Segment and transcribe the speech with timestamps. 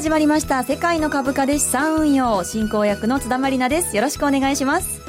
[0.00, 0.62] あ始まりました。
[0.64, 2.42] 世界の株価で資産運用。
[2.42, 3.94] 進行役の津田まりなです。
[3.94, 5.02] よろしくお願いします。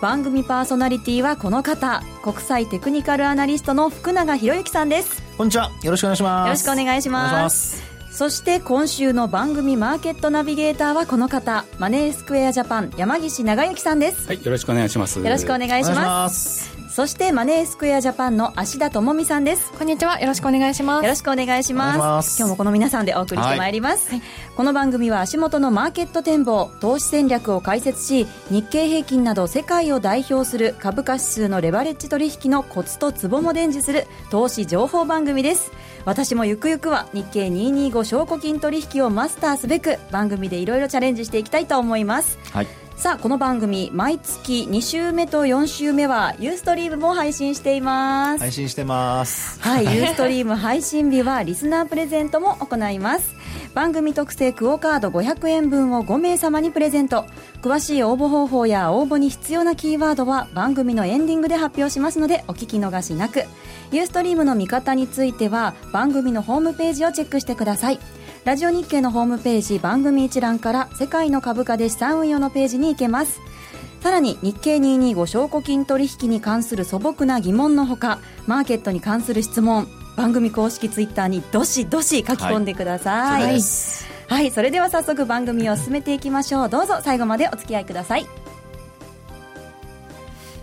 [0.00, 2.02] 番組パーソナリティはこの方。
[2.22, 5.22] 国際テクニカルアナリストの福永博之さんです。
[5.36, 5.70] こんにちは。
[5.82, 6.46] よろしくお願いします。
[6.46, 7.82] よろしくお願いします。
[8.10, 11.66] そして今週の番組マーケットナビゲーターはこの方。
[11.78, 14.28] マネースクエアジャパン山岸長之さんです。
[14.28, 15.18] はいよろしくお願いします。
[15.18, 19.72] よろしくお願いしますそしてマネースクエアジャパンの芦田智美さんです。
[19.72, 20.20] こんにちは。
[20.20, 21.04] よろしくお願いします。
[21.04, 22.38] よろしくお願いします。
[22.38, 24.22] 今日もこの皆さんでお送りしてまいります、はい、
[24.56, 35.70] この番組は足元のマーケット展望投資戦略を解説し日経平均など世界を代表する株価指数のレバレッジ取引のコツとツボも伝授する投資情報番組です。
[36.04, 48.40] 私もゆくゆくは日経225証拠金取引をマスターすべく番組でいろいろチャレンジしていきたいと思います、はいさあこの番組毎月2週目と4週目はユーストリームも配信しています。
[48.40, 49.60] 配信してます。
[49.60, 53.36] はいユーストリーム配信日はリスナープレゼントも行います。
[53.72, 57.24] 番組特製クオカード500円分を5名様にプレゼント。
[57.62, 63.44] 詳しい応募方法や応募に必要なキーワードは番組のエンディングで発表しますのでお聞き逃しなく。
[63.92, 68.00] ユーストリームの見方については番組のホームページをチェックしてください
[68.48, 73.42] ラジオ日経のホームページ番組一覧から世界の株価で資産運用のページに行けます。
[74.00, 79.86] さらに日経225証拠金取引に関する素朴な疑問のほかマーケットに関する質問
[80.16, 83.60] 番組公式ツイッターにどしどし書き込んでください、はい、
[84.28, 86.68] はい、それでは早速番組を進めていきましょう。
[86.70, 88.26] どうぞ最後までお付き合いください。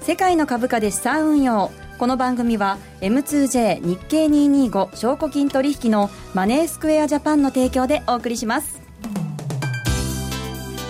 [0.02, 8.82] 世界の株価で資産運用この番組は M2J 日経225証拠金取引のマネースクエアジャパンの提供でお送りします。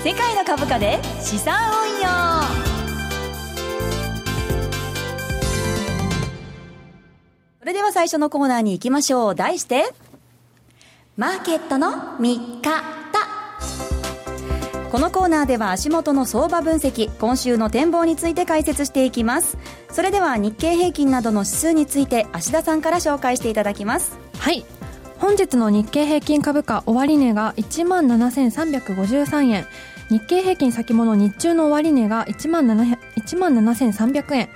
[0.04, 2.06] 世界の株価で資産運用。
[7.60, 9.36] それでは最初のコーナーに行きましょう。
[9.36, 9.84] 題して
[11.18, 12.95] マーケットの見方
[14.96, 19.58] このコーナーでは足元の相場分析今週の展望について解説していきます。
[19.92, 24.18] それでは日経平均などの指数について芦田さんから紹介していただきます。
[24.38, 24.66] はい。
[25.18, 29.68] 本日の日経平均株価終値が1万7353円。
[30.10, 34.50] 日経平均先物日中の終値が1万7300円。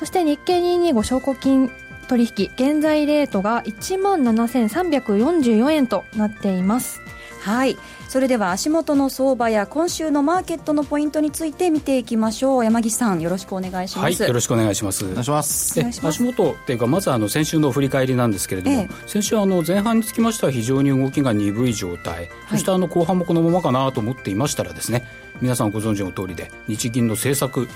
[0.00, 1.70] そして日経225証拠金
[2.08, 7.05] 取引現在レートが1万7344円となっています。
[7.46, 7.76] はい。
[8.08, 12.64] それでは足元の相場や今週のマーケットのポイントについて見ていきましょう。
[12.64, 15.04] 山岸さんよろしくお願いします、はい、よろしくお願いします。
[15.04, 15.80] お願いします。
[15.80, 25.06] 足元っていうかまずあの先週の振り返りなんですけれども、ええ、先週あの前半につきましては非常に動きが鈍い状態、はい、そしてあの後半もこのままかなと思っていましたらですね
[25.40, 27.68] 皆さんご存知の通りで日銀の政策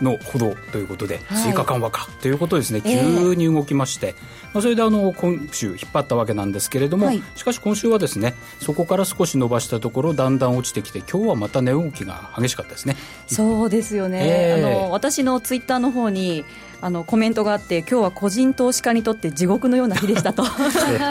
[0.00, 4.14] のほどということで、追加緩和かということですね、急に動きまして、
[4.52, 12.96] まあ、それであの今週引っ張ったわけなんですけれども、しかし今週はですねそこから少し伸ばしたところだんだん落ちてきて今日はまた値動きが激しかったですね。
[13.26, 16.44] そうですよね、えー、あの私のツイッターの方に
[16.80, 20.42] あのコメントがあって今日は個人投資家にとって地獄のような日でしたと。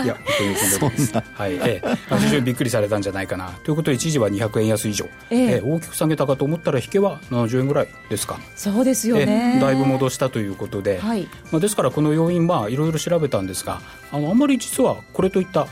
[0.03, 3.51] いや本当にそんなです、はいええ、非常にびっくりされたんじゃないかな。
[3.63, 5.61] ということで一時は200円安以上、ええ。
[5.63, 8.39] 大きく下げたかと思ったら引けは70円ぐらいですか。
[8.55, 11.27] そうですよね、だいぶ戻したということで、はい。
[11.51, 13.81] まあ、ですからこの要因まあいろいろ調べたんですが
[14.11, 15.67] あのあんまり実はこれといった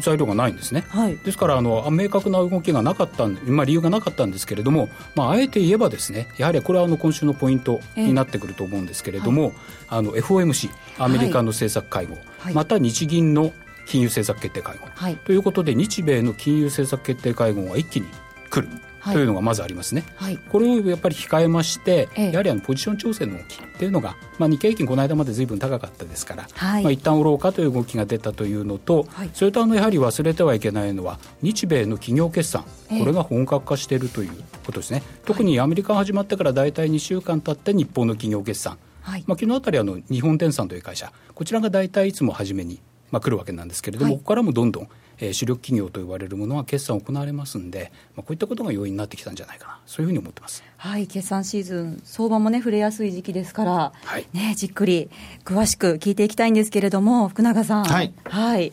[0.00, 9.56] 材料がないんですね、はい、ですからあの明確な動きがなかったまあ、理由がなかったんですけれども、まあ、あえて言えばですねやはりこれはあの今週のポイントになってくると思うんですけれども、えーはい、
[9.88, 13.52] あの FOMC アメリカの政策会合、はい、また日銀の
[13.86, 14.88] 金融政策決定会合、
[15.24, 18.08] ということで日米の金融政策決定会合が一気に
[18.50, 18.68] 来る。
[19.12, 26.82] というのがまずありますね、はい、これをやっぱり控えまして、ええ、やはりあのポジション調整の動きっていうのが、まあ、日経平均この間までずいぶん高かったですから、はい。
[26.82, 34.30] まあ、一旦売ろうかという動きが出たというのと、はい、それとあのやはり忘れてはいけないのは日米の企業決算、これが本格化しているという
[34.64, 39.24] ことですね、特にアメリカが始まってから大体2週間経って日本の企業決算、はい。
[39.26, 41.12] まあ、昨日あたりあの日本電産という会社。
[41.34, 42.80] こちらが大体いつも初めに、
[43.14, 44.88] まあ、来るわけなんですけれども、ここからもどんどん
[45.18, 50.64] えー、主力企業と呼ばれるものは決算行われますんで、まあ、こういったことが要因になってきたんじゃないかな、そういうふうに思ってます。
[50.76, 55.10] はい、決算シーズン、相場もね、触れやすい時期ですから、はい、ね、じっくり
[55.44, 57.84] 詳しく聞いていきたいんですけれども、福永さん。
[57.84, 58.12] はい。
[58.24, 58.72] はい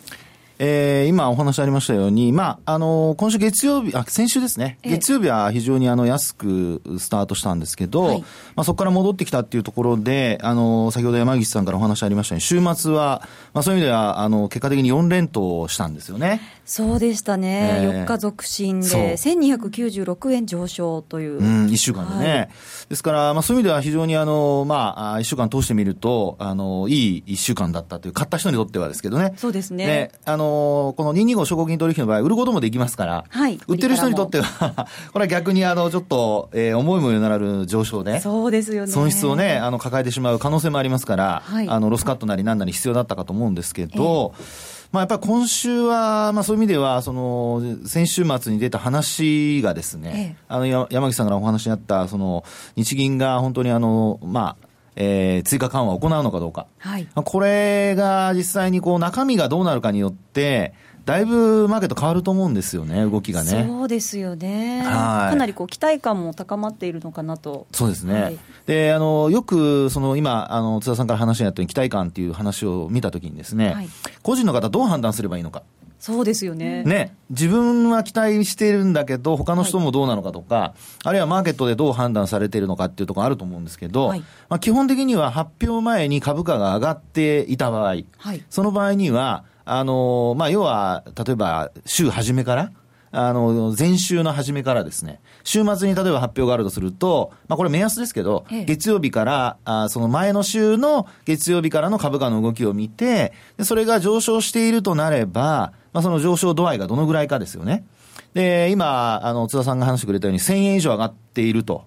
[0.64, 4.78] えー、今お話ありましたように、まあ、あの、今週月曜日、あ、先週ですね。
[4.84, 8.26] 月曜日は非常にあの、安くスタートしたんですけど、はい、ま
[8.58, 16.42] あ、そこから戻ってきたっていうところで、あの、先ほど山岸さんからお話ありましたように、週末は、まあ、そういう意味では、あの、結果的に4連投したんですよね。
[16.64, 17.80] そうでしたね。
[17.82, 21.40] えー、4日続伸で、1296円上昇という。
[21.40, 22.32] うん、1週間でね。
[22.32, 22.50] はい、
[22.90, 29.34] ですから、まあ、そういう意味では非常にあの、まあ、1週間通してみると、あの、いい1週間だったという、買った人にとってはですけどね。
[29.38, 30.12] そうですね。
[30.24, 38.92] あの、の、この225証拠金取引の場合、売ることもできますから、はい、売ってる人にとってはこれは逆に、あの、ちょっと、えー、思いもよなる上昇で、そうですよね。
[38.92, 52.44] 損失をね、あの、抱えてしまう可能性もありますから、はい、あの、ロスカットなりなんなり必要だったかと思うんですけど、えーまあ、やっぱり今週は、まあ、そういう意味では、その先週末に出た話がですね、ええ、あの山口さんからお話にあった、その
[52.76, 60.74] 日銀が本当にあの、まあ、えー、追加緩和を行うのかどうか、はい、これが実際にこう中身がどうなるかによって、
[61.06, 63.66] だいぶマーケット変わると思うんですよね、動きがね。
[63.68, 64.84] そうですよね。
[64.84, 67.66] かなりこう期待感も高まっているのかなと。
[67.72, 68.22] そうですね。
[68.22, 73.90] はい、で、あの、よく、その今、あの、津田さんから話にあったように期待感っていう話を見たときにですね、はい、
[74.22, 75.64] 個人の方どう判断すればいいのか。
[76.02, 76.84] そうですよね。
[76.84, 77.16] ね。
[77.30, 80.74] 自分は期待しているんだけど、他の人もどうなのかとか、はい、
[81.06, 84.20] あるいはマーケットでどう判断されているのかっていうところあると思うんですけど、はい、
[84.50, 92.72] まあ、基本的には発表前に株価が上がっていた場合、はい、その場合には、あの、まあ、要は、例えば、週初めから、
[93.12, 107.86] あの、前週の初めからですね、週末に例えば発表があるとすると、まあこれ目安ですけど、ええ、月曜日から、あその前の週の月曜日からの株価の動きを見て、でそれが上昇しているとなれば、まあその上昇度合いがどのぐらいかですよね。
[108.34, 111.86] で、今、あの、津田さんが話してくれたように1000円以上上がっていると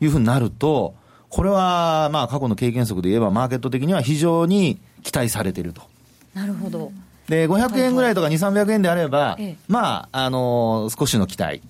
[0.00, 0.94] いうふうになると、はい、
[1.28, 5.82] これは、まあ過去の経験則で言えばマーケット的には非常に期待されていると。
[6.34, 6.92] なるほど。
[7.28, 9.38] で、500円ぐらいとか2、300円であれば、
[9.68, 11.62] まあ、あのー、少しの期待。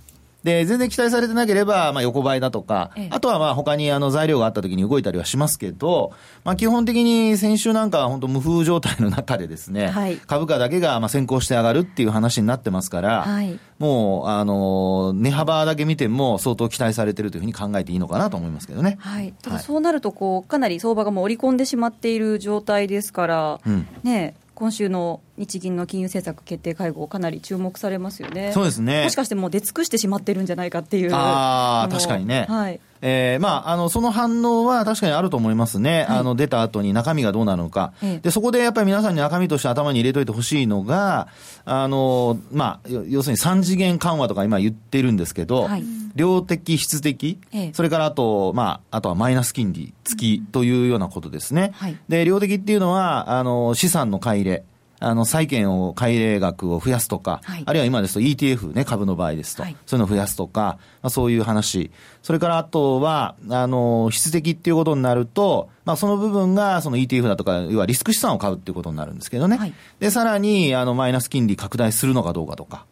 [0.43, 6.13] で、全然期待されてなければ、まあ、横ばいだとか、あとはまあ、他にあの材料があった時に動いたりはしますけど、
[6.45, 18.97] まあ、基本的に先週なんかは本当無風状態の中でですね、はい、株価だけがまあ先行して上がるっていう話になってますから、はい、もう、あの、値幅だけ見ても相当期待されてるというふうに考えていいのかなと思いますけどね。
[19.01, 19.35] はい。
[19.43, 28.53] ただそうなると、こう、かなり相場がもう織り込んでしまっている状態ですから、うん、ね、今週の日銀の金融政策決定会合、かなり注目されますよね。
[28.53, 29.05] そうですね。
[29.05, 31.15] もしかしてもう出尽くしてしまってるんじゃないかっていう。
[31.15, 32.47] ああ、確かにね。
[32.49, 32.81] はい。
[33.05, 36.07] えー、まあ、あの、その反応は確かにあると思いますね。
[36.09, 37.93] はい、あの、出た後に中身がどうなるのか。
[38.01, 41.27] ええ、で、そこでやっぱり皆さんに中身として頭に入れといてほしいのが、
[41.65, 45.85] あの、まあ、要するに3次元緩和とか今言ってるんですけど、はい、
[46.15, 51.73] 量的、質的、ええ、それからあと、まあ、あとはマイナス金利付きというようなことですね。
[51.75, 54.65] はい、で、量的っていうのは、あの、資産の買い入れ。
[55.03, 61.91] あの、債券を買い入れ額を増やすとか、はい、あるいは今ですと ETF ね、株の場合ですと、はい、そういうのを増やすとか、まあ、そういう話。
[62.23, 69.57] それからあとは、あの、質的っていうことになると、まあ、その部分が、その ETF だとか、要はリスク資産を買うっていうことになるんですけどね。
[69.57, 72.87] はい、で、さらに、あの、マイナス金利拡大するのかどうかとか。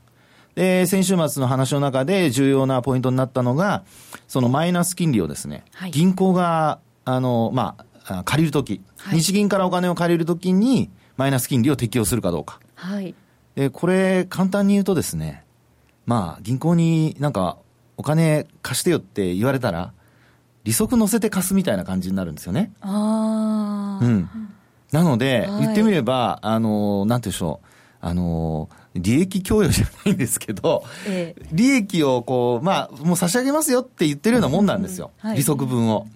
[0.56, 3.84] で、先週末の話の中で重要なポイントになったのが、
[4.26, 10.90] そのマイナス金利をですね、銀行が、あの、まあ、借りるとき、日銀からお金を借りるときに、
[11.20, 12.61] マイナス金利を適用するかどうか。
[12.76, 13.14] はい。
[13.55, 15.44] で、これ、簡単に言うとですね、
[16.06, 17.58] まあ、銀行になんか、
[17.99, 19.93] お金貸してよって言われたら、
[20.64, 22.72] 利息乗せて貸すみたいな感じになるんですよね。
[22.81, 24.02] ああ。
[24.02, 24.31] うん。
[24.93, 27.67] なので、はい、言ってみれば、あの、なんていうんでしょう。
[28.00, 35.10] あの、利益供与じゃないんですけど、ええ、利益をこう、まあ、もう差し上げますよって言ってるようなもんなんですよ。
[35.19, 36.06] はい、利息分を。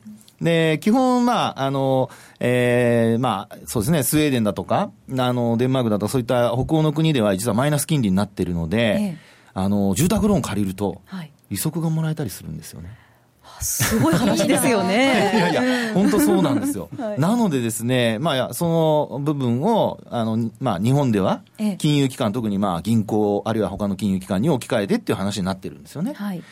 [0.41, 2.11] で、基本、まあ、あの、
[2.41, 9.17] えー、まあ、そうですね、スウェーデンだとか、あの、デンマークだとか、そういった北欧の国では実はマイナス金利になっているので、ええ、
[9.55, 11.03] あの、住宅ローン借りると、
[11.51, 12.97] 利息がもらえたりするんですよね。
[13.65, 15.51] すごい話ですよね。
[15.51, 16.89] いやいや、本当そうなんですよ。
[16.99, 21.43] はい、なのでですね、まあ、その部分を、あの、まあ、日本では、
[21.79, 26.13] 金融機関、特にまあ、銀行、あるいは他の金融機関に置き換えてっていう話になってるんですよね。
[26.15, 26.43] はい。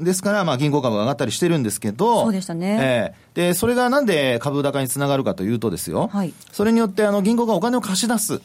[0.00, 2.78] ですから、まあ、銀行株が上がったりしてるんですけど、そうでしたね。
[2.80, 6.34] えー、で、それがなんで株高につながるかというとですよ、はい。
[6.52, 8.40] それによって、あの、銀行がお金を貸し出す。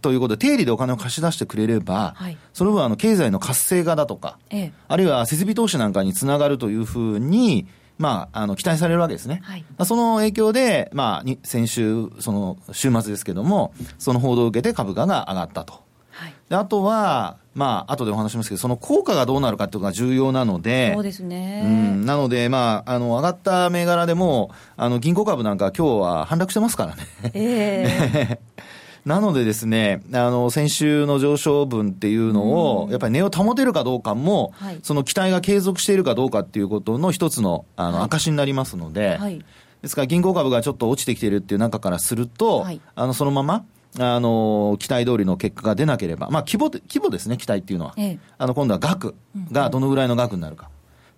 [0.00, 7.66] ということで、定理でお金を貸し出してくれれば、はい、その分、あの、経済の活性化だとか、ええ、あるいは設備投資なんかにつながるというふうに、
[7.98, 9.40] まあ、あの、期待されるわけですね。
[9.42, 15.86] はい、その影響で、まあ、先週、その、週末ですけども、その報道を受けて株価が上がったと。
[16.10, 21.62] はい、であとは、まあ、後でお話しますけど、その効果がどうなるかっていうのが重要なので、そうですね。
[21.64, 27.06] うん、なので、まあ、あの、上がった銘柄でも、あの、銀行株なんか今日は反落してますからね。
[27.32, 28.38] ええー
[29.06, 39.38] なのでですね、あの、先週の上昇分っていうのを、やっぱり値を保てるかどうかも、はい、その期待が継続しているかどうかっていうことの一つの、あの、証になりますので、はい、
[39.80, 43.64] ですから銀行株がちょっと落ちてきているっていう中からすると、はい、あの、そのまま、
[43.96, 47.94] あの、期待通りの結果が出なければ、まあ、規模、規模ですね、期待っていうのは。
[47.96, 49.14] ええ、あの、今度は額
[49.52, 50.68] がどのぐらいの額になるか。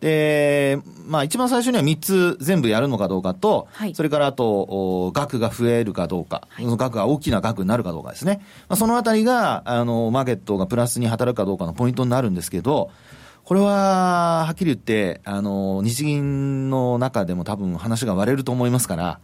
[0.00, 8.40] で、まあ一番最初には3つ全部やるのかどうかと、はい、それからあと、額が増えるかどうか、はい、その額が大きな額になるかどうかですね。
[8.69, 12.90] まあ、そのあたりが、あの、マーケットがプラスに働くかどうかのポイントになるんですけど、
[13.45, 19.21] これは、はっきり言って、あの、日銀の中でも多分話が割れると思いますから、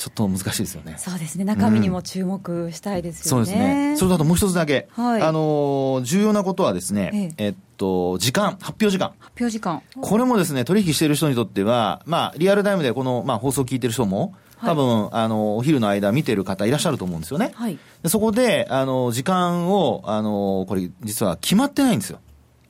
[0.00, 0.94] ちょっと難しいですよね。
[0.96, 1.44] そうですね。
[1.44, 3.40] 中身にも注目したいですよね。
[3.40, 3.96] うん、そうですね。
[3.98, 4.88] それとあともう一つだけ。
[4.92, 9.12] はい、あの、重要なことはですね、えええっと、時間、発表時間。
[9.18, 9.82] 発表時間。
[10.00, 17.52] これもですね、取引している人にとっては、まあ、リアルタイムでこの、まあ、放送を聞いてる人も、多分、はい、あの、お昼の間見てる方いらっしゃると思うんですよね。
[17.54, 17.78] はい。
[18.02, 22.20] でそこで、あの、時間を、あの、これ、実は決まってないんですよ。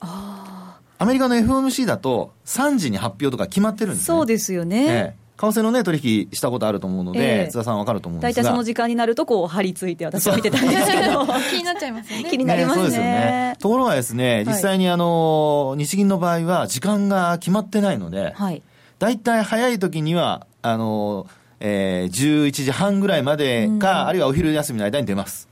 [0.00, 1.04] ああ。
[1.04, 4.04] アメリカの FOMC だと、3時に発表とか決まってるんですね。
[4.06, 4.86] そうですよね。
[4.88, 8.42] ええ為替のね、取引したことあると思うので、えー、津田さんわかると思うんですが。
[8.42, 11.26] 大体その時間になると、こう、張り付いて私は見てたんですけど。
[11.50, 12.30] 気になっちゃいますよね。
[12.30, 12.82] 気になりますね。
[12.82, 13.56] ねそうですよね。
[13.58, 18.62] ところがですね、実際にあの、日銀の場合は時間が決まってないので、はい。
[18.98, 21.26] 大体早い時には、あの、
[21.60, 25.48] えー、11時半ぐらいまでか、あるいはお昼休みの間に出ます。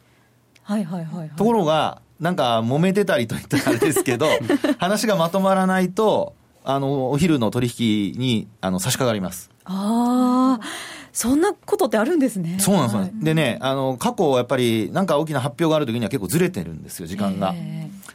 [0.63, 4.27] はいはいはい、はい、ところが、なんか揉めてたりといったらあれですけど、
[4.79, 9.51] 話がまとまらないと、あの、お昼の取引に、あの、差し掛かります。
[9.69, 10.89] ああ。
[11.19, 12.59] そんなことってあるんですね。
[12.61, 17.57] そうなんですよ、はい、でね、あの、過去やっぱり、なんか大きな発表があるときには結構ずれてるんですよ、時間が。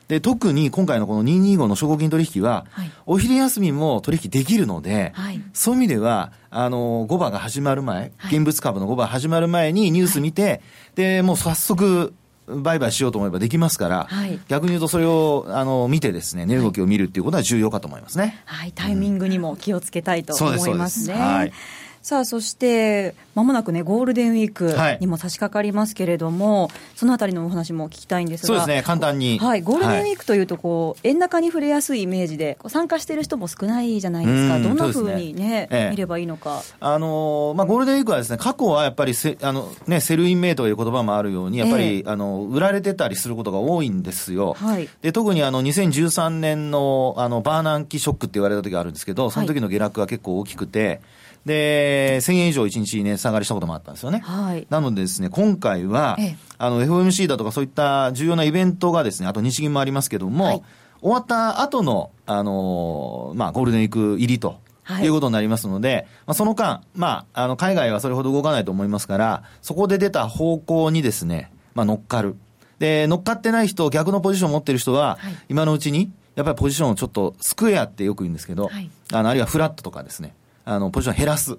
[0.08, 10.62] で、特に今回のこの225の証拠金取引は、はい、お昼休みも取引できるので、はい、そういう意味では、あの、5番が始まる前、現物株の5番始まる前にニュース見て、
[10.96, 12.14] で、もう早速、
[12.48, 18.42] 売買しようと思えばできますから、はい、逆に言うとそれをあの見てですね、値動きを見るっていうことは重要かと思いますね。
[18.46, 21.14] はい、タイミングにも気をつけたいと思いますね。
[21.14, 21.54] うん、はい
[22.04, 28.48] さあ、そして、まもなくね、ゴールデンウィークにも差し掛かりますけれども、はい、そのあたりのお話も聞きたいんですが。
[28.48, 29.40] そうですね、簡単に。
[29.40, 34.60] はい、ゴールデンウィークというと、こう、円高に振れやすいイメージで、参加している人も少ないじゃないですか。
[34.60, 36.62] どんなふうにね、ね見ればいいのか。
[36.82, 44.58] あのまあ、ゴールデンウィークはですね、過去はやっぱりせ、あの、ね、 Sell in May という言葉もあるように、やっぱり、えー、あの、売られてたりすることが多いんですよ。
[44.60, 44.90] はい。
[45.02, 51.00] で、特にあの、2013年の、あの、バーナンキショックって言われた時があるんですけど、その時の下落が結構大きくて、はい
[51.46, 54.20] で、1000円以上1日ね、下がりしたこともあったんですよね。
[54.20, 54.66] はい。
[54.70, 60.62] なのでですね、今回は、ええ、あの、FOMC だとかそういった重要なイベントがですね、あと日銀もありますけども、はい、
[61.02, 64.62] 終わった後の、あのまあ、ゴールデンウィーク入りと。
[64.86, 72.36] はい、いうことになりますので、まあ、その間、まあ、あの、海外はそれほど動かないと思いますから、そこで出た方向にですね、まあ、乗っかる。
[72.80, 81.58] で、乗っかってない人、逆のポジションを持ってる人は、はい、今のうちに、やっぱりポジションをちょっとスクエアってよく言うんですけど、はい、あの、あるいはフラットとかですね、あの、ポジション減らす。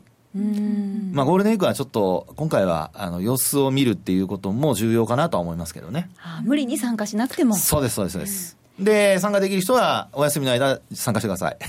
[1.13, 6.11] まあ、ゴールデンウィークはちょっと、今回は、あの、様子を見るっていうことも重要かなとは思いますけどね。
[6.19, 7.55] あ無理に参加しなくても。
[7.55, 8.64] そうです、そうです、そうです。
[8.79, 11.57] で、参加できる人は、お休みの間、参加してください。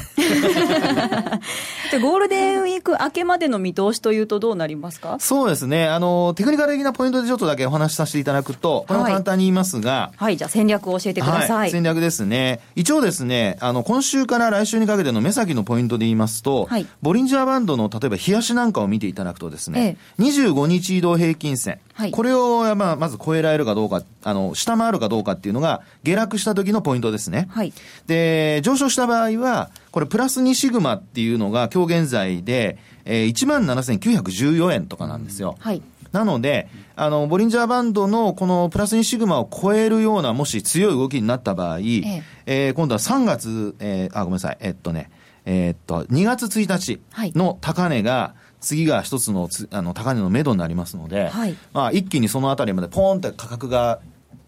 [1.91, 5.17] で、ゴールデンウィーク明けまでの見通しというと、どうなりますか？
[5.19, 5.87] そうですね。
[5.87, 11.51] あの、テクニカル的なポイントでちょっとだけお話しさせていただくと、これも簡単に言いますが、はい、はい、じゃあ戦略を教えてください。
[11.57, 12.59] はい、戦略ですね。
[12.75, 27.47] 一応ですね、あの、今週から来週にかけての目先のポイントで言いますと、はい、ボリンジャーバンドの、例えば、冷やしなんかを見ていただくとですね、ええ、25日移動平均線、はい、これを、まあ、まず超えられるかどうか、あの、下回るかどうかっていうのが、下落した時のポイントですね。
[27.49, 27.73] はい。
[28.07, 35.55] で、上昇した場合は、これプラス2シグマっていうのが今日現在で、えー、17,914円とかなんですよ。
[35.59, 35.81] はい。
[36.11, 45.09] なので、あの、ボリンジャーバンドのこのプラス2シグマを超えるような、もし強い動きになった場合、えええー、今度は3月、えー、あ、ごめんなさい、えっとね、
[45.45, 47.01] えー、っと、2月1日
[47.37, 53.99] の高値が、はい次が一つのつあの高値の目処になりますので、はい、まあ、一気にそのあたりまでポーンって価格が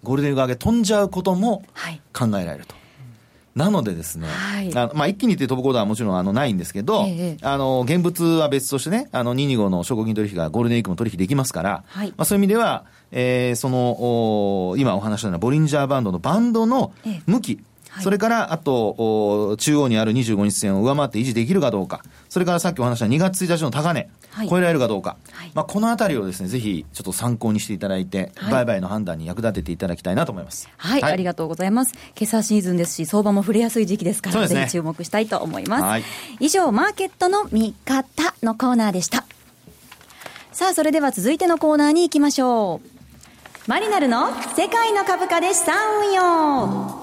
[0.03, 1.63] ゴールデンウィーク上げ飛んじゃうことも
[2.13, 2.73] 考えられると。
[2.73, 2.87] はい
[3.57, 16.93] なのでですね、はい、あまあ、一気にって飛ぶことはもちろんあのないんですけど、ええ、あの、現物は別としてね、あの、225の証拠金取引がゴールデンウィークも取引できますから、はい、まあ、そういう意味では、えー、その、お今お話したようなボリンジャーバンドのバンドの
[17.25, 17.59] 向き、
[17.97, 30.69] はい、それから、あと、中央にある25日線を上回って維持できるかどうか、それからさっきお話した2月1日の高値、はい、超えられるかどうか、はい、まあ、このあたりをですね、ぜひちょっと参考にしていただいて、売買の判断に役立てていただきたいなと思います。
[30.77, 31.93] はい、ありがとうございます。
[32.15, 36.03] 今朝シーズンですし、相場も触れやすい時期ですから、ね、ぜひ注目したいと思います。
[36.39, 39.25] 以上、マーケットの見方のコーナーでした。
[40.51, 42.89] さあ、それでは続いてのコーナーに行きましょう。
[43.69, 45.75] マリナルの世界の株価で資産
[46.05, 46.96] 運用。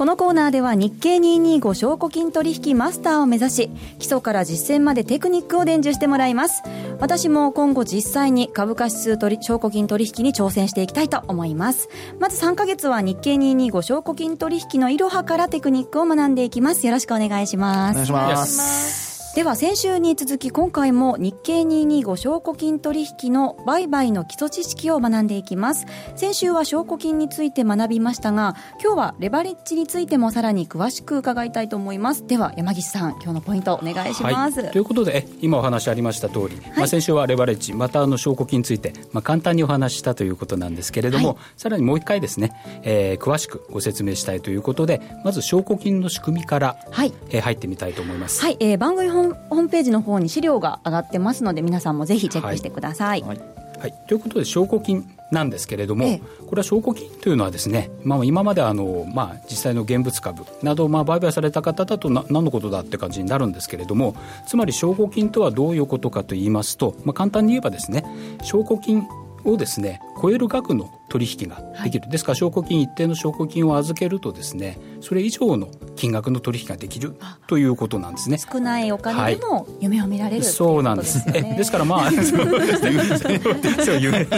[0.00, 6.62] このコーナーでは日経225証拠金取引マスターを目指し基礎から実践までテクニックを伝授してもらいます。
[7.00, 11.90] 私も今後実際に株価指数取証拠金取引に挑戦していきたいと思います。
[12.18, 16.86] まず3ヶ月は日経225証拠金取引のいろはからテクニックを学んでいきます。
[16.86, 17.90] よろしくお願いします。
[17.90, 25.86] お願いしますでは先週に続き今回も日経225証拠金取引の売買の基礎知識を学んでいきます。
[26.16, 32.26] 先週は証拠金について学びましたが今日はレバレッジについてもさらに詳しく伺いたいと思います。
[32.26, 47.12] では山岸さん今日のポイントお願いします、はい、ということで今お話ありました通り、はい、まあ、先週はレバレッジまたあの証拠金について、まあ、簡単にお話したということなんですけれども、はい、さらにもう一回ですね、えー、詳しくご説明したいということでまず証拠金の仕組みから、はい。
[47.30, 48.42] えー、入ってみたいと思います。
[48.42, 53.22] はい、えー、番組ホームページのの方に資料が上がってますので皆さんもぜひチェックしてください。
[53.22, 53.40] はい、
[53.78, 68.04] はい、ということで証拠金なんですけれども、ええ、これは証拠金というのはですね、まあ、今まであの、まあ、実際の現物株など、まあ、売買された方だとな何のことだって感じになるんですけれどもつまり証拠金とはどういうことかと言いますと、まあ、簡単に言えばですね
[68.42, 69.06] 証拠金
[69.44, 77.14] をですね超える額の取引ができる、はい、ですから証拠金一定の証拠金を預けるとですねそれ以上の金額の取引ができる
[77.46, 78.38] ということなんですね。
[78.38, 81.22] 少ないお金でも夢を見られる、はい、そうなんです。
[81.34, 82.98] えですからまあ そうですね。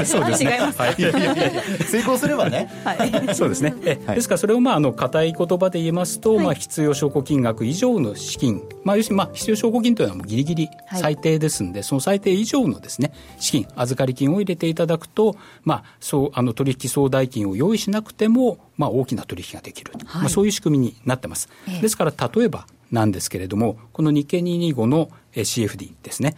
[0.05, 3.75] そうですね、はい、成功すればね、はい、そうですね。
[3.85, 21.49] え、ですからそれをまああの硬い言葉で言いますと、まあ、必要証拠金額以上の資金、まあ、要するにまあ必要証拠金というのはもうギリギリ最低ですんで、その最低以上のですね資金預かり金を入れていただくとまあそうあの取引総代金を用意しなくても、まあ、大きな取引ができる、はい、まあ、そういう仕組みになってます。
[21.69, 26.37] えですから例えばなんですけれども、この日経225の CFD ですね、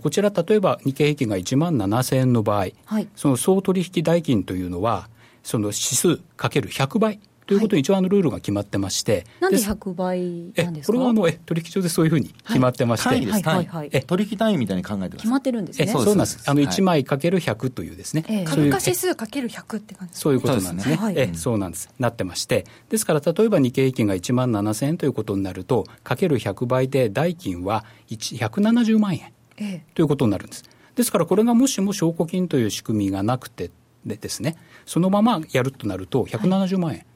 [0.00, 5.08] こちら例えば日経平均が1万7000円の場合、はい、その総取引代金というのは、
[5.42, 10.20] その指数かける100倍ということに一応あのルールが決まってまして、なんで100倍
[10.64, 10.92] なんですか？
[10.92, 13.42] これはあのえ取引所でそういうふうに決まってまして、はい、はい。
[13.42, 14.00] はいはい、え。
[14.00, 15.86] 取引単位みたいに考えて決まってるんですね。
[15.86, 16.42] そうなんです。
[16.50, 20.96] あの1枚かける100というですね、え株価指数かける100って感じそういうことなんですね。
[20.96, 21.88] すねえそうなんです。
[22.00, 30.64] なってまして、ですから例えば日経平均が1万7000円ということになると、かける100倍で代金は170万円、えということになるんです。
[30.96, 33.70] ですからこれがもしも証拠金という仕組みがなくて
[34.04, 36.98] でですね、そのままやるとなると170万円。
[36.98, 37.06] はい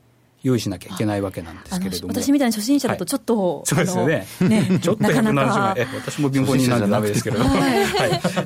[0.42, 2.14] 用意しなきゃいけないわけなんですけれども。
[2.14, 4.26] 私みたいな初心者だとちょっと、はい、そうですよね。
[4.48, 7.70] ね ちょっと170万円私も貧乏人なんでダメですけれども、はい、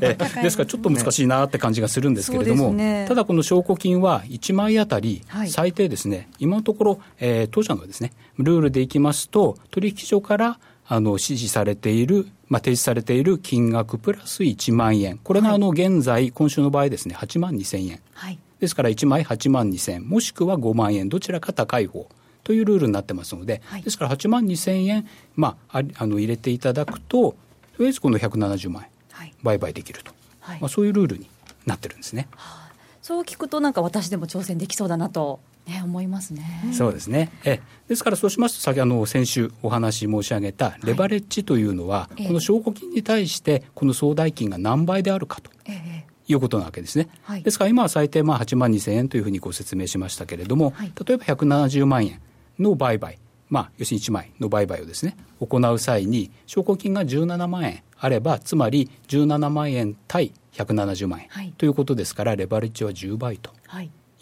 [0.00, 22.08] えですからちょっと難しいなって感じがするんですけれども、ね、ただこの証拠金は1枚あたり最低ですね、はい、今のところ、えー、当社のですねルールでいきますと取引所からあの指示されている、まあ、提示されている金額プラス1万円、これがあの現在、今週の場合ですね、8万2000円、はい、ですから1枚8万2000円、もしくは5万円、どちらか高い方
[22.42, 27.36] というルールになってますので、はい、ですから8万2000円、まあ、あの入れていただくと、と
[27.80, 28.84] りあえずこの170万
[29.22, 31.28] 円、売買できると、はい、まあ、そういうルールに
[31.66, 32.28] なってるんですね。
[32.32, 35.40] はあ、そう聞くと、なんか私でも挑戦できそうだなと。
[35.66, 37.30] ね、思いますね、そうですね。
[37.42, 47.08] えですからそうしますと先あの先週お話申し上げたレバレッジというのは、はい、この証拠金に対してこの総代金が何倍であるかと、えいうことなわけですね。
[47.22, 52.20] はい、ですから今は最低まあ8万2000円というふうにご説明しましたけれども、はい、例えば170万円
[52.58, 63.50] の売買、まあ、要するに1枚の売買をですね、行う際に、証拠金が17万円あれば、つまり17万円対170万円、はい、ということですから、レバレッジは10倍と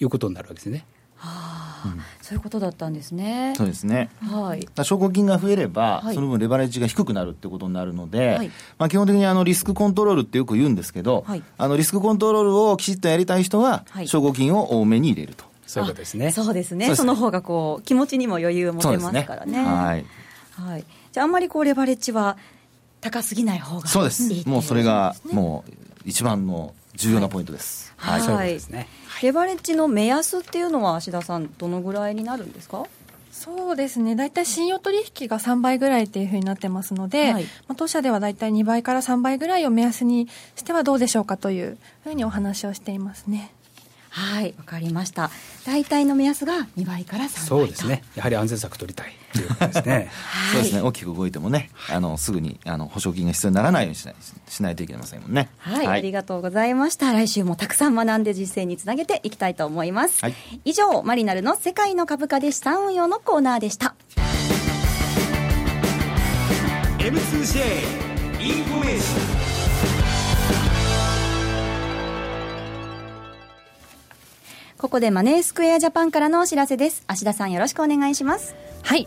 [0.01, 0.87] いうことになるわけですね。
[1.25, 3.55] はあ、うん、そういうことだったんですね。
[3.57, 4.11] そうですね。
[4.21, 4.67] はい。
[4.83, 15.45] 証拠金が増えれば、はい、その分レバレッジが低くなるってことになるので、はい、まあ基本的にあのリスクコントロールってよく言うんですけど、はい、あのリスクコントロールをきちっとやりたい人は、証拠金を多めに入れると。
[15.67, 16.33] そういうことですね。
[16.33, 16.95] そうですね。
[16.97, 19.53] その方がこう気持ちにも余裕を持てますからね。
[19.53, 20.05] ねはい。
[20.53, 20.85] はい。
[21.13, 22.37] じゃああんまりこうレバレッジは
[23.01, 24.49] 高すぎない方がいいそうです。
[24.49, 25.73] もうそれがもう
[26.05, 27.95] 一番の重要なポイントです。
[27.97, 28.21] はい。
[28.21, 28.89] はい、ね、
[29.23, 32.85] レバレッジの目安っていうのは芦田さんどのぐらいになるんですか？
[33.31, 43.51] そうですね大体信用取引が3倍ぐらいっていうふうになってますので、はい、まあ、当社では大体2倍から3倍ぐらいを目安にしてはどうでしょうかというふうにお話をしていますね。
[44.13, 45.31] はいわかりました。
[45.65, 48.03] 大体の目安が2倍から3倍そうですね。
[48.15, 50.11] やはり安全策取りたいということですね。
[50.21, 50.83] はい、そうですね。
[50.83, 54.15] 大きく動いてもねあのすぐにあの保証金が必要にならないようにしない
[54.49, 57.11] しないといけませんもんね、はい、はい、ありがとうございました。
[57.13, 60.35] 来週もたくさん学んで実践につなげていきたいと思います、はい、
[60.67, 63.95] 以上マリナルの世界の株価で資産運用のコーナーでした。
[66.99, 68.03] M2J
[68.41, 69.52] インフォメーション
[74.83, 77.05] ここでマネースクエアジャパンからのお知らせです。
[77.07, 78.57] 芦田さんよろしくお願いします。
[78.83, 79.07] はい。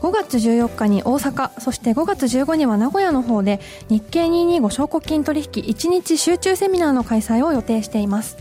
[0.00, 8.38] 5月14日に大阪そして5月15日には名古屋の方で日経225証拠金取引1日集中セミナーの開催を予定しています。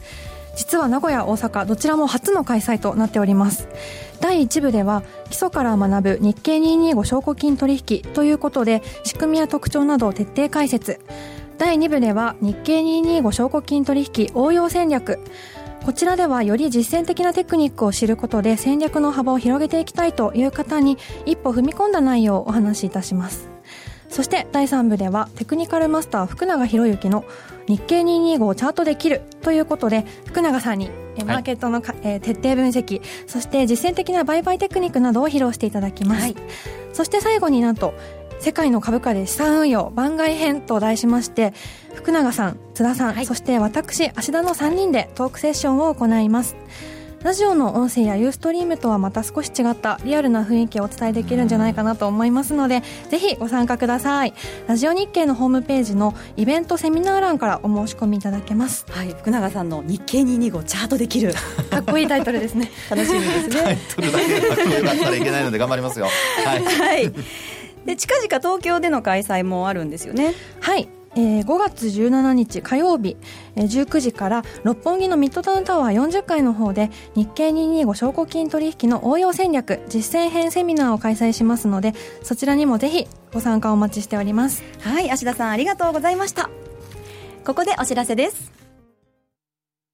[0.56, 3.68] 実は名古屋大阪どちらも初の開催となっております。
[4.22, 11.02] 第1部では基礎から学ぶ日経225証拠金取引ということで仕組みや特徴などを徹底解説。
[11.58, 15.20] 第2部では日経225証拠金取引応用戦略。
[15.84, 23.50] こちらではより実践的なテクニックを知ることで戦略の幅を広げていきたいという方に一歩踏み込んだ内容をお話しいたします。
[24.10, 27.26] そして第3部ではテクニカルマスター福永博之の
[27.68, 30.90] 日経225をチャートできるということで福永さんに
[31.26, 36.36] マーケットの、はい、えー、徹底分析そして実践的な売買テクニックなどを披露していただきます、はい、
[36.94, 37.94] そして最後になんと
[38.40, 41.54] 世界の株価で資産運用番外編と題しまして
[41.94, 46.56] 福永さん津田さん、はい、そして私芦田の3人でトークセッションを行います。
[47.22, 54.34] ラジオの音声やユーストリームとはまた少し違ったリアルな雰囲気をお伝えできるんじゃないかなと思いますのでぜひご参加ください。
[54.68, 58.86] ラジオ日経のホームページのイベントセミナー欄からお申し込みいただけます。
[58.90, 59.10] はい。
[59.10, 61.34] 福永さんの日経225チャートできる。
[61.70, 62.72] かっこいいタイトルですね。
[62.90, 63.64] 楽しみですね。
[63.64, 66.08] タイトルだけかっこよかったらいけないので頑張りますよ。
[66.46, 67.14] はい、はい
[67.90, 70.36] で近々東京での開催もあるんですよね。
[70.62, 70.88] はい。
[71.16, 73.18] えー、5月17日火曜日、
[73.56, 84.64] えー、19時から六本木のミッドタウンタワー40階の方で日経225証拠金取引の応用戦略実践編セミナーを開催しますのでそちらにもぜひご参加お待ちしております。
[84.82, 86.52] はい芦田さんありがとうございました。
[87.44, 88.52] ここでお知らせです。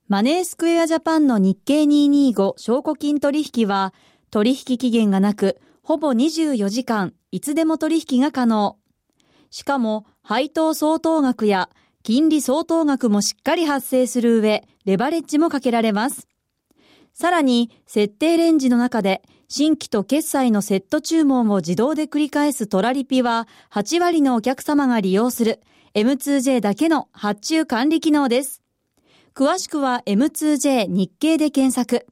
[0.10, 3.94] マネースクエアジャパンの日経225証拠金取引は
[4.32, 8.78] 取引期限がなくほぼ24時間いつでも取引が可能
[9.50, 11.70] しかも配当相当額や
[12.02, 16.30] 金利相当額もしっかり発生する上、レバレッジもかけられます。
[17.14, 25.60] さらに、設定レンジの中で、新規と決済のセット注文を自動で繰り返すトラリピは、8割のお客様が利用する
[25.94, 28.62] M2J だけの発注管理機能です。
[29.34, 32.06] 詳しくは M2J 日経で検索。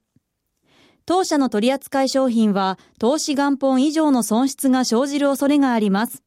[1.06, 6.22] 当社の取扱い商品は、投資元本以上の損失が生じる恐れがあります。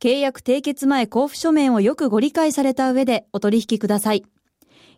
[0.00, 4.24] 契約締結前交付書面をよくご理解された上でお取引ください。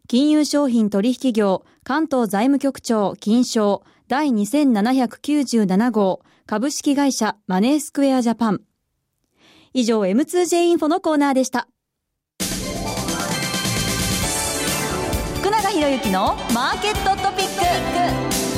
[0.07, 8.61] 金融商品取引業関東財務局長金賞第2797号株式会社マネースクエアジャパン。
[9.75, 11.67] 以上 M2J インフォのコーナーでした。
[15.41, 18.52] 福永博之のマーケットトピック。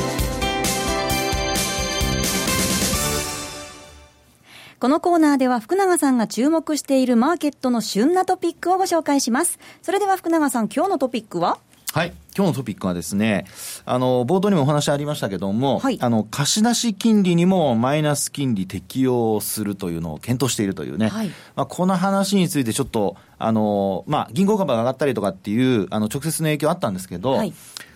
[4.85, 9.59] このコーナーでは福永さんが注目しているマーケットの旬なトピックをご紹介します。
[9.81, 11.57] それでは福永さん、今日のトピックは？
[11.95, 12.13] はい。
[12.37, 13.47] 今日のトピックはですね、
[13.85, 27.53] あの、冒頭にもお話ありましたけども、はい、あの、貸し出し金利にもマイナス金利適用するというのを検討しているというね、はい、まあ、この話についてちょっと、あの、まあ、銀行株が上がったりとかっていう、あの、直接の影響あったんですけど、はい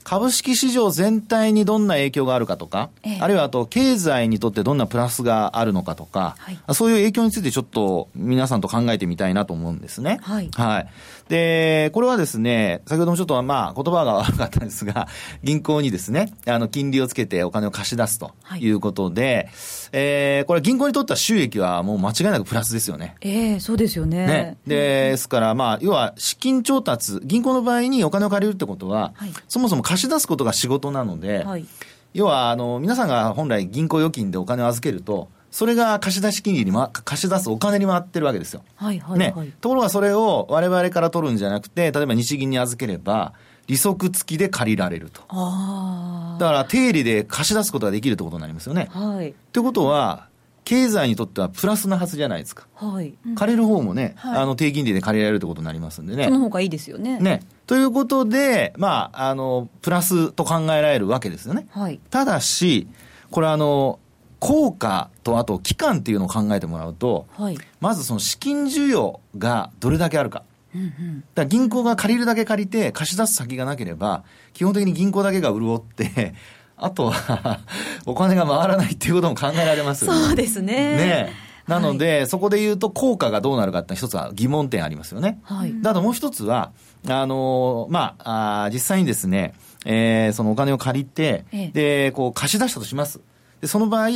[0.08, 10.18] 株式市場全体にどんな影響があるかとか、ええ、あるいはあと経済にとってどんなプラスがあるのかとか、はい、そういう影響についてちょっと皆さんと考えてみたいなと思うんですね。
[10.22, 10.48] はい。
[10.54, 10.88] はい。
[11.28, 15.08] で、これはですね、先ほどもちょっとまあ言葉が悪かったんですが、
[15.42, 19.48] 銀行にですね、あの金利をつけてお金を貸し出すということで、はい、
[19.92, 23.16] えー、これ銀行にとっては収益はもう間違いなくプラスですよね。
[23.20, 24.26] ええー、そうですよね。
[24.26, 24.56] ね。
[24.66, 31.66] ですからまあ、要は資金調達、銀行の場合にお金を借りるってことは、はい、そもそも貸し出すことが仕事なので、はい、
[32.14, 38.62] 要はあの皆さんが本来銀行預金でお金を預けると、それが貸し出し金利に、ま、貸し出すお金に回ってるわけですよ。
[38.76, 39.54] はいはい、はい、ね。
[39.60, 43.32] ところがそれを我々から取るんじゃなくて、例えば日銀に預ければ、
[43.68, 45.22] 利息付きで借りられると。
[45.28, 48.88] あだから定利で貸し出すことができるってことになりますよね。
[48.90, 49.34] はい。
[49.52, 50.26] ということは、
[50.64, 52.66] 経済にとってはプラスなはずじゃないですか。
[52.74, 53.14] はい。
[53.36, 56.24] 借りる方もね、はい、あの低金利で借りられるってことになりますんでね。
[56.24, 57.18] その方がいいですよね。
[57.20, 57.42] ね。
[57.66, 61.66] ということで、まあ、あの、プラスと考えられるわけですよね。
[61.70, 62.00] はい。
[62.10, 62.86] ただし、
[63.30, 63.98] これあの、
[64.40, 70.44] 効果とあと期間っていうのを考えてもらうと、はい、まずその資金需要がどれだけあるか。
[70.74, 76.34] うんうん、だ銀行が借りるだけ借りて貸し出す先がなければ、基本的に銀行だけが潤って、
[76.76, 77.60] あとは
[78.06, 80.26] お金が回らないっていうことも考えられますよね。
[80.26, 80.74] そうですね。
[80.74, 81.32] ね
[81.66, 85.38] なので、はい、そこで言うと効果がどうなるかって一つは疑問点ありますよね。
[85.42, 85.74] はい。
[85.84, 86.72] あともう一つは、
[87.06, 89.52] あのー、まあ、あ実際にですね、
[89.84, 93.20] えー、そのお金を借りて、ええ、で、こう貸し出したとします。
[93.60, 94.08] で、その場合、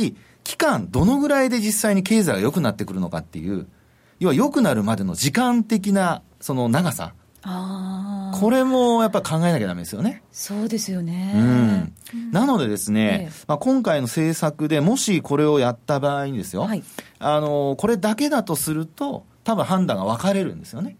[0.43, 3.67] 期間、どのぐらいで実際に経済が良くなってくるのかっていう、
[4.23, 7.13] 要は良くなるまでの時間的な、その長さ。
[7.43, 10.23] これもやっぱり考えなきゃダメですよね。
[10.31, 11.33] そうですよね。
[11.35, 11.93] うん。
[12.31, 16.81] なのでですね、ええ、まあ、今回の政策でもしこれをやった場合にですよ、はい、
[17.19, 20.95] あの、これだけだとすると、多分判断が分かれるんですよね。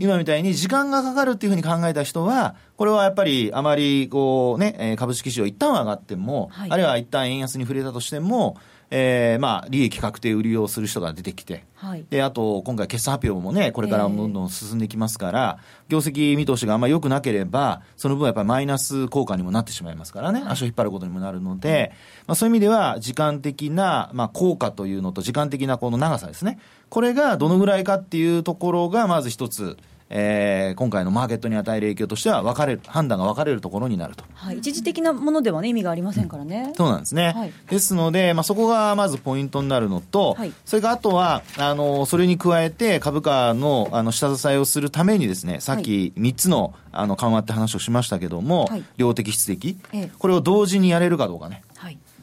[0.00, 8.56] 今みたいに時間がかかるっていうふうに考えた人は、これはやっぱりあまりこうね、株式市場一旦上がっても、はい、あるいは一旦円安に触れたとしても、
[8.90, 21.92] えー、まあ、利益確定売りをする人が出てきて、はい、で、あと、今回決算発表もね、これからどんどん進んでいきますから、えー、業績見通しがあんまり良くなければ、その分やっぱりマイナス効果にもなってしまいますからね、はい、足を引っ張ることにもなるので、
[22.26, 26.58] まあ、そういう意味では、時間的な、まあ、効果というのと、時間的なこの長さですね。
[26.88, 29.76] これがどのぐらいかっていうところが、まず一つ、
[30.08, 49.76] えー、今回のマーケットに与える影響としては分かれる判断が分かれるところになると、はい、一時的なものでは、ね、意味がありませんからね、うん、そうなんですね、はい、ですので、まあ、そこがまずポイントになるのと、はい、それからあとはあのそれに加えて株価のあの下支えをするためにですねさっき3つのあの緩和って話をしましたけども、量的質的、
[50.18, 51.62] これを同時にやれるかどうかね。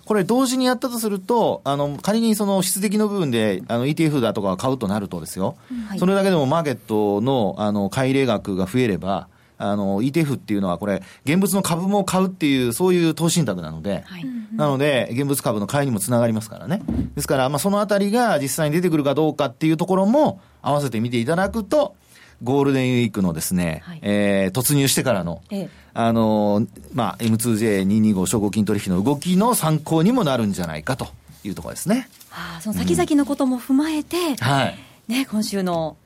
[0.03, 5.55] はいこれ同時にやったとすると、あの、仮にその質的の部分で、あの、ETF だとか買うとなるとですよ、
[5.87, 16.81] はい、それだけでもマーケットの、あの、買い入れ額が増えれば、あの、ETF っていうのはこれ、現物の株も買うっていう、そういう投資信託なので、はい、なので、現物株の買いにもつながりますからね。
[17.15, 21.95] ですから、まあ、そのあたりが実際に出てくるかどうかっていうところも、合わせて見ていただくと、
[22.41, 31.07] ゴールデンウィークのですね、はい、えー、突入してからの、ええ、あの、まあ、M2J225 証拠金取引の動きの参考にもなるんじゃないかと
[31.43, 32.09] いうところですね。
[32.29, 34.77] はあ、その先々のことも踏まえて、うん、はい。
[35.07, 35.97] ね、今週の、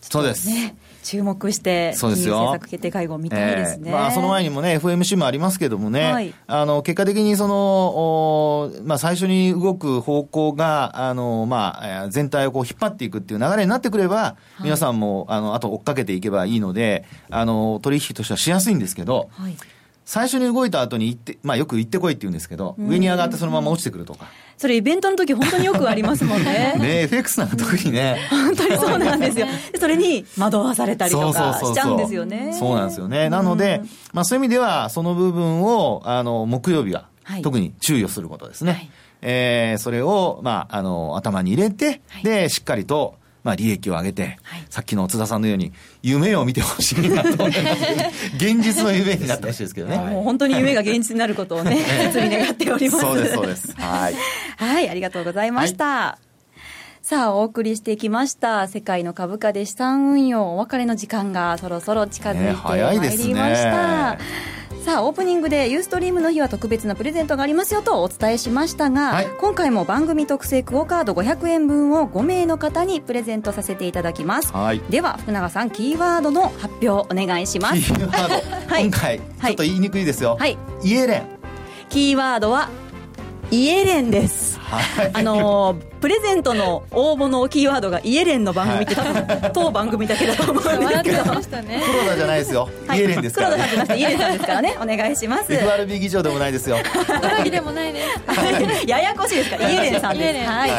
[0.00, 0.48] そうです。
[1.16, 3.90] ね、注目して、金融政策決定会合見たいですね。
[3.90, 19.56] えー、まあ、その前にもね、FMC もありますけどもね、はい、あの、結果的にその、おまあ、最初に動く方向が、あの、まあ、全体をこう引っ張っていくっていう流れになってくれば、皆さんも、あの、あと追っかけていけばいいので、あの、取引としてはしやすいんですけど、はい。
[20.08, 24.28] 最初に動いた後に行って、まあよく行ってこいって言うんですけど、上に上がってそのまま落ちてくるとか。
[24.58, 26.74] それイベントの時本当によくありますもんね。
[26.78, 28.18] ね FX なんか特にね。
[28.28, 29.46] 本当にそうなんですよ。
[29.78, 32.54] それに惑わされたりとかしちゃうんですよね。
[32.58, 33.30] そうなんですよね。
[33.30, 33.80] なので、
[34.12, 37.06] まあそういう意味では、その部分を、あの、木曜日は、
[37.42, 38.72] 特に注意をすることですね。
[38.72, 38.90] はい、
[39.22, 48.36] えー、それを、まあ、あの、頭に入れて、で、しっかりと、まあ、利益を上げて、はい、さっきの津田さんのように、夢を見てほしいなと思います。
[48.36, 49.96] 現実の夢になってほしいですけどね。
[49.96, 51.78] もう本当に夢が現実になることをね、
[52.12, 53.00] 切に願っております。
[53.00, 53.72] そうです、そうです。
[53.76, 54.14] はい。
[54.58, 55.84] はい、ありがとうございました。
[55.84, 57.04] はい。
[57.04, 58.68] さあ、お送りしてきました。
[58.68, 64.14] 世界の株価で資産運用、お別れの時間がそろそろ近づいてまいりました。
[64.16, 77.82] ねさあオープニングでユーストリームの日は特別なプレゼントがありますよとお伝えしましたが、はい、今回も番組特製クオカード500円分を5名の方にプレゼントさせていただきます、はい、では福永さんキーワードの発表お願いします。
[77.82, 78.34] キーワード、
[78.74, 81.26] はい、今回ちょっと言いにくいですよ、はい、イエレン。
[81.90, 82.70] キーワードは
[83.50, 91.24] イエレンです、はい、あのプレゼントの応募のキーワードがイエレンの番組って多分、当番組だけだと思うんですけど。
[91.24, 94.78] 黒田じゃないですよ、はい、イエレンですから、ね、黒田さんじゃなくてイエレンさんですからね。
[94.80, 95.52] お願いします。
[95.52, 96.76] FRB 議長でもないですよ。
[97.20, 100.70] 裏木でもないです、ややこしいですかイエレンさんです、はい、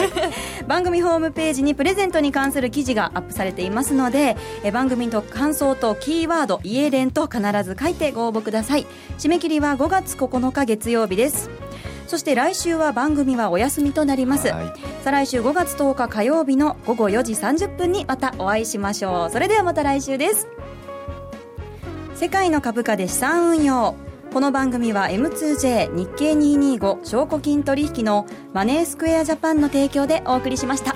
[0.68, 8.86] 番組ホームページにプレゼントに関する記事がアップされていますのでえ番組と感想とキーワードイエレンと必ず書いてご応募ください。
[9.18, 11.50] 締め切りは5月9日月曜日です
[12.10, 19.30] そして来週は番組はお休みとなります、はい、再来週5月10日火曜日の午後4時30分にまたお会いしましょう。
[19.30, 20.48] それではまた来週です。
[22.15, 23.93] 世界の株価で資産運用。
[24.34, 30.95] この番組は M2J 日経225証拠金取引のマネースクエアジャパンの提供でお送りしました